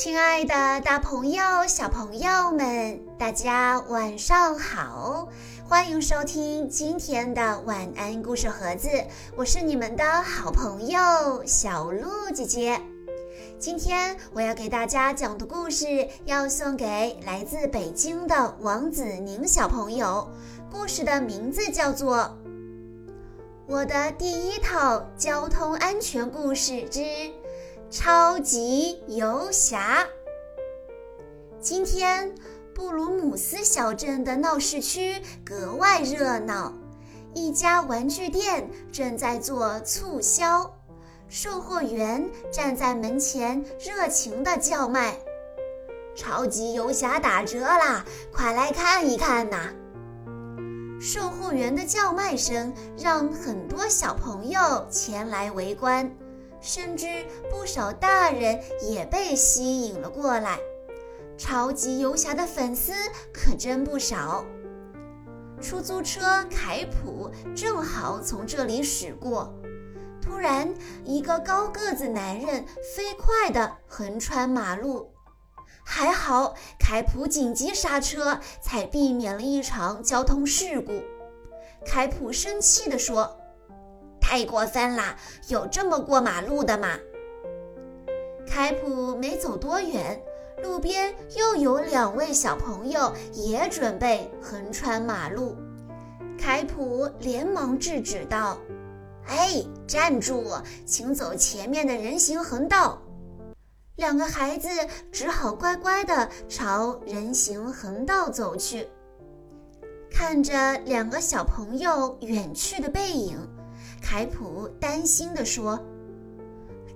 [0.00, 5.28] 亲爱的，大朋友、小朋友们，大家晚上好！
[5.68, 8.88] 欢迎收听今天的晚安故事盒子，
[9.34, 12.80] 我是你们的好朋友小鹿姐姐。
[13.58, 20.30] 今天我要给大家讲的故事，要送给来自北京的王子宁小朋友。
[20.70, 22.18] 故事的名字叫做
[23.66, 27.00] 《我的第一套交通安全故事之》。
[27.90, 30.06] 超级游侠。
[31.58, 32.34] 今天，
[32.74, 36.74] 布鲁姆斯小镇的闹市区格外热闹。
[37.32, 40.78] 一家玩具店正在做促销，
[41.30, 45.18] 售货员站在门前热情地叫卖
[46.14, 49.72] ：“超级游侠打折啦，快来看一看呐！”
[51.00, 56.14] 售货员的叫卖声让很多小朋友前来围观。
[56.60, 57.06] 甚至
[57.50, 60.58] 不少大人也被吸引了过来，
[61.36, 62.92] 超级游侠的粉丝
[63.32, 64.44] 可真不少。
[65.60, 69.52] 出租车凯普正好从这里驶过，
[70.20, 70.72] 突然，
[71.04, 75.12] 一个高个子男人飞快地横穿马路，
[75.84, 81.02] 还好凯普紧急刹车，才避免了一场交通事故。
[81.86, 83.37] 凯普生气地说。
[84.28, 85.16] 太过分了！
[85.48, 86.98] 有这么过马路的吗？
[88.46, 90.20] 凯普没走多远，
[90.62, 95.56] 路边又有两位小朋友也准备横穿马路。
[96.38, 98.58] 凯普连忙制止道
[99.26, 100.44] ：“哎，站住！
[100.84, 103.00] 请走前面的人行横道。”
[103.96, 104.68] 两个孩子
[105.10, 108.86] 只好乖乖地朝人行横道走去。
[110.10, 113.38] 看着两个小朋友远去的背影。
[114.00, 115.78] 凯普担心地说：“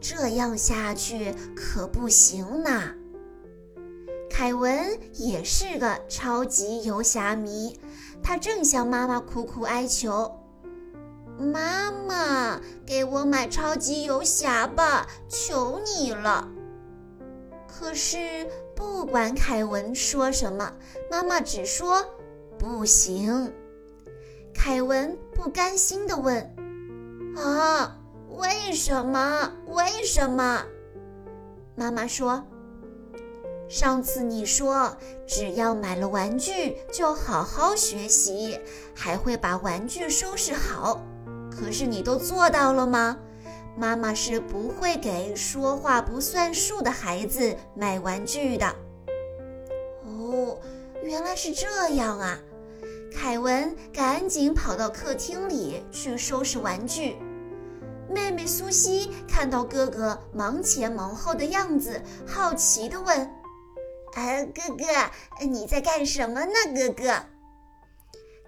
[0.00, 2.94] 这样下去可不行呐。”
[4.30, 7.78] 凯文也是个超级游侠迷，
[8.22, 10.30] 他正向妈妈苦苦哀求
[11.38, 16.48] ：“妈妈，给我买超级游侠吧，求你了！”
[17.66, 18.46] 可是
[18.76, 20.72] 不管凯文说什么，
[21.10, 22.04] 妈妈只说
[22.58, 23.52] ：“不行。”
[24.54, 26.54] 凯文不甘心地问。
[27.36, 27.96] 啊，
[28.36, 29.52] 为什么？
[29.66, 30.64] 为什么？
[31.74, 32.44] 妈妈说
[33.68, 34.96] ：“上次你说
[35.26, 38.58] 只要买了玩具就好好学习，
[38.94, 41.00] 还会把玩具收拾好。
[41.50, 43.16] 可是你都做到了吗？
[43.76, 48.66] 妈妈是不会给说话不算数的孩子买玩具的。”
[50.04, 50.58] 哦，
[51.02, 52.38] 原来是这样啊！
[53.12, 57.16] 凯文赶紧跑到客厅里去收拾玩具。
[58.10, 63.20] 妹妹苏西看到哥哥忙前忙后的样子，好奇地问
[64.14, 67.12] ：“啊，哥哥，你在干什么呢？”哥哥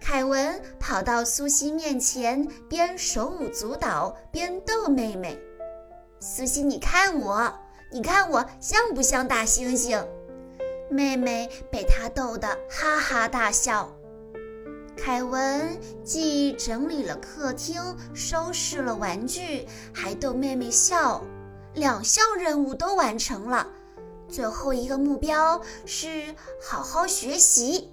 [0.00, 5.38] 凯文跑到苏西面前，边手舞足蹈边逗妹妹
[6.20, 7.52] ：“苏西，你看我，
[7.92, 10.06] 你看我像不像大猩猩？”
[10.88, 13.92] 妹妹被他逗得哈哈大笑。
[15.02, 17.80] 凯文既整理了客厅，
[18.12, 21.24] 收拾了玩具，还逗妹妹笑，
[21.72, 23.66] 两项任务都完成了。
[24.28, 27.88] 最后一个目标是好好学习。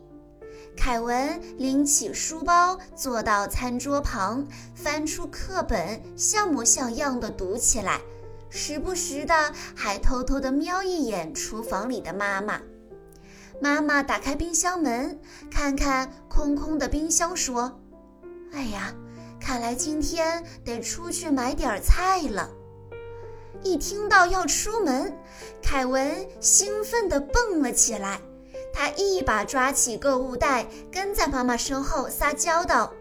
[0.76, 4.46] 凯文拎起书包，坐到餐桌旁，
[4.76, 8.02] 翻出课本，像模像样的读起来，
[8.50, 12.62] 时不时的还偷偷的瞄一眼厨房里的妈妈。
[13.60, 15.20] 妈妈打开冰箱门，
[15.50, 17.80] 看看空空的冰箱，说
[18.54, 18.94] ：“哎呀，
[19.40, 22.50] 看来今天得出去买点菜了。”
[23.64, 25.18] 一听到要出门，
[25.64, 28.22] 凯文兴奋地蹦了起来。
[28.72, 32.94] 他一把抓起购物袋，跟在妈妈身后撒娇道：“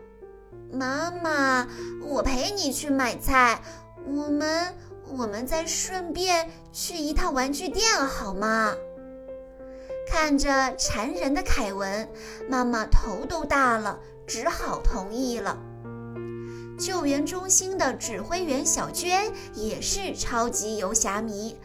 [0.72, 1.68] 妈妈，
[2.00, 3.60] 我陪你去买菜，
[4.06, 4.74] 我们
[5.10, 8.74] 我们再顺便去一趟玩具店好吗？”
[10.06, 12.08] 看着馋人的凯文，
[12.48, 15.58] 妈妈头都大了，只好同意了。
[16.78, 21.56] 救援中心的指挥员小娟也是超级游侠迷，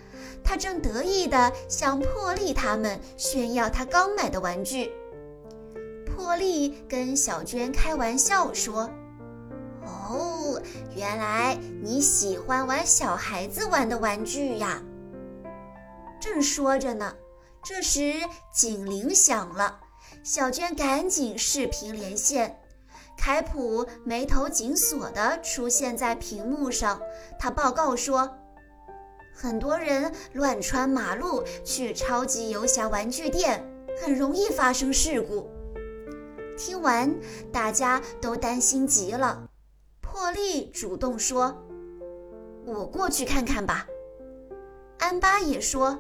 [0.44, 4.92] 她正得意地向破例他们炫耀她刚买的玩具。
[6.06, 8.90] 破例跟小娟开玩笑说
[9.86, 10.62] ：“哦，
[10.96, 14.82] 原来你喜欢玩小孩子玩的玩具呀！”
[16.20, 17.14] 正说着呢。
[17.64, 18.14] 这时
[18.52, 19.80] 警铃响了，
[20.24, 22.60] 小娟赶紧视频连线。
[23.16, 27.00] 凯普眉头紧锁地出现在屏幕上，
[27.38, 28.36] 他报告说
[29.32, 33.64] ：“很多人乱穿马路去超级游侠玩具店，
[34.02, 35.48] 很容易发生事故。
[36.58, 37.16] 听完，
[37.52, 39.48] 大家都担心极了。
[40.02, 41.56] 破例主动说
[42.66, 43.86] ：“我过去看看吧。”
[44.98, 46.00] 安巴也说：“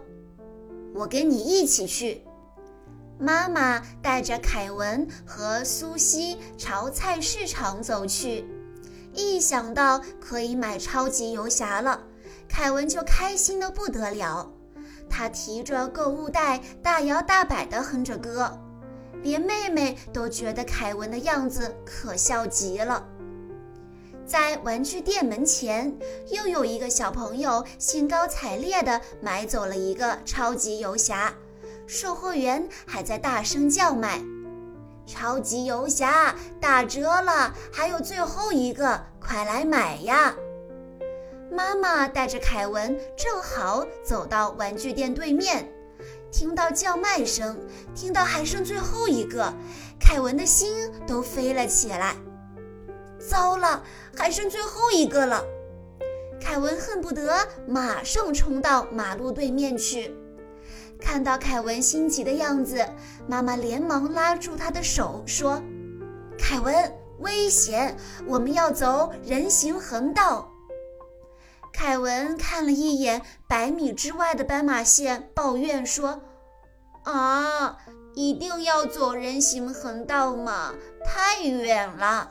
[0.94, 2.24] 我跟你一起去。”
[3.20, 8.46] 妈妈带着凯文和苏西朝菜市场走去，
[9.14, 12.02] 一想到可以买超级游侠了，
[12.50, 14.52] 凯文就开心的不得了。
[15.08, 18.60] 他提着购物袋，大摇大摆地哼着歌，
[19.22, 23.06] 连妹妹都觉得凯文的样子可笑极了。
[24.31, 25.94] 在玩具店门前，
[26.30, 31.33] 又有一个小朋友兴高采烈地买走了一个超级游侠，
[31.86, 34.22] 售货员还在大声叫卖
[35.06, 40.34] ：“超级游侠打折了，还有最后一个，快来买呀！”
[41.51, 45.69] 妈妈带着凯文正好走到玩具店对面，
[46.31, 47.60] 听到叫卖声，
[47.94, 49.54] 听到还剩最后一个，
[50.00, 52.16] 凯文的心都飞了起来。
[53.31, 53.81] 糟了，
[54.13, 55.42] 还剩最后一个了！
[56.42, 60.13] 凯文恨不得马上冲到马路对面去。
[61.00, 62.86] 看到凯文心急的样子，
[63.30, 65.63] 妈妈连忙拉住他的手说
[66.38, 67.95] ：“凯文，危险！
[68.28, 70.51] 我们要走人行横道。”
[71.72, 76.22] 凯文看了一眼百米之外的斑马线，抱怨说
[77.04, 77.77] ：“啊，
[78.13, 80.74] 一定要走人行横道吗？
[81.06, 82.30] 太远了。”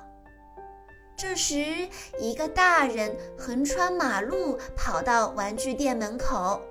[1.21, 1.87] 这时，
[2.19, 6.63] 一个大人横穿马路跑到玩具店门口。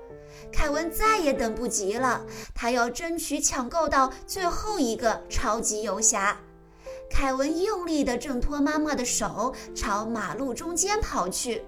[0.51, 2.25] 凯文再也等不及了，
[2.55, 6.35] 他要争取抢购到最后一个超级游侠。
[7.11, 11.63] 凯文用力地挣脱妈妈的手，朝马路中间跑去。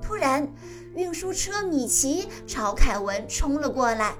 [0.00, 0.50] 突然，
[0.94, 4.14] 运输车米奇朝凯文冲了过来。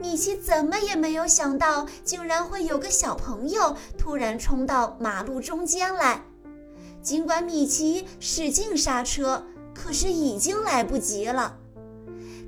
[0.00, 6.22] 米奇怎么也没有想到，竟然会有个小朋友突然冲到马路中间来。
[7.02, 9.44] 尽管米奇使劲刹车，
[9.74, 11.56] 可是已经来不及了。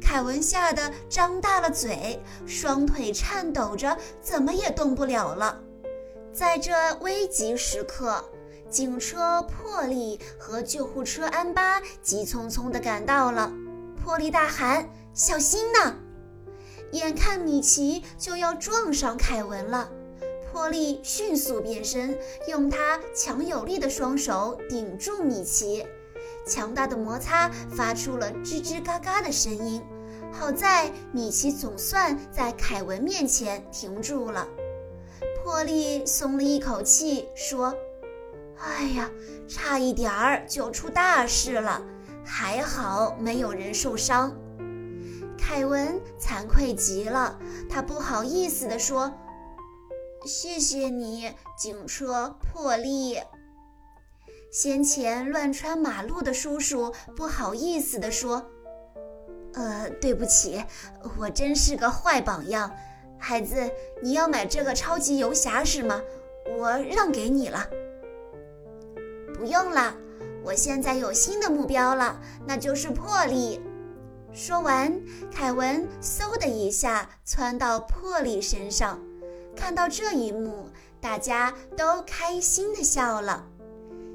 [0.01, 5.59] 凯文吓得张大了嘴，双腿颤抖着，怎么也动不了了。
[6.33, 8.25] 在这危急时刻，
[8.69, 13.53] 警车破例和救护车安巴急匆匆地赶到了。
[14.03, 15.95] 破例大喊：“小心呐！”
[16.93, 19.89] 眼看米奇就要撞上凯文了。
[20.53, 25.87] 破利迅速变身，用他强有力的双手顶住米奇。
[26.47, 29.83] 强大的摩擦发出了吱吱嘎嘎的声音。
[30.31, 34.47] 好在米奇总算在凯文面前停住了。
[35.43, 37.75] 破利松了一口气，说
[38.61, 39.11] ：“哎呀，
[39.49, 41.83] 差一点儿就出大事了，
[42.25, 44.37] 还好没有人受伤。”
[45.39, 47.39] 凯文惭愧极了，
[47.71, 49.11] 他不好意思地说。
[50.25, 53.19] 谢谢你，警车破例。
[54.53, 58.51] 先前乱穿马路的叔叔不好意思地说
[59.55, 60.63] ：“呃，对不起，
[61.19, 62.71] 我真是个坏榜样。
[63.19, 63.71] 孩子，
[64.03, 66.01] 你要买这个超级游侠是吗？
[66.57, 67.69] 我让给你了。
[69.35, 69.97] 不用了，
[70.45, 73.61] 我现在有新的目标了，那就是破例。”
[74.33, 79.01] 说完，凯文嗖的一下窜到破例身上。
[79.57, 80.69] 看到这一幕，
[81.01, 83.47] 大家都开心地笑了。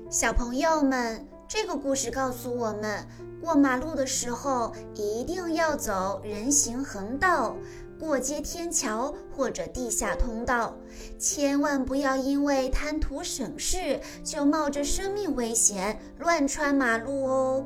[0.10, 3.08] 小朋友们，这个故事告诉我们，
[3.42, 7.56] 过马路的时候一定要走人行横道、
[8.00, 10.76] 过街天桥或者地下通道，
[11.20, 17.66] 千万不要因为贪图省事就冒着生命危险乱穿马路哦。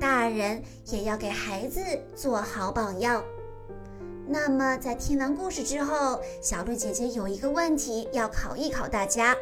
[0.00, 1.80] 大人也要给孩子
[2.16, 3.22] 做好榜样。
[4.26, 9.36] 那么，在听完故事之后，小鹿姐姐有一个问题要考一考大家：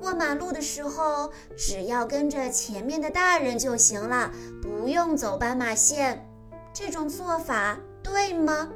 [0.00, 6.26] 过马路的时候，只要跟着前面的大人就行了，不用走斑马线。
[6.72, 8.70] 这种做法对吗？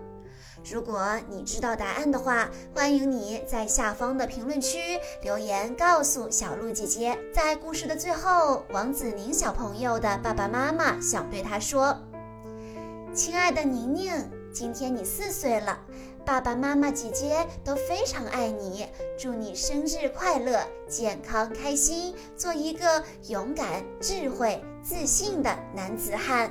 [0.70, 4.78] 如果你知道答案的话，欢迎你在下方的评论区
[5.23, 7.18] 留言告诉小鹿姐姐。
[7.32, 11.96] 在故事的最后，王子宁小朋友的爸爸妈妈想对他说
[13.14, 14.12] ：“亲爱的宁宁。”
[14.59, 15.79] 今天你四岁了，
[16.25, 18.87] 爸爸妈妈、姐姐都非常爱你，
[19.19, 26.51] 祝你生日快乐，健康开心，做一个勇敢、智慧、自信的男子汉。